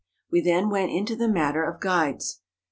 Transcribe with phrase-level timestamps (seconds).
[0.31, 2.41] We then went into the matter of guides.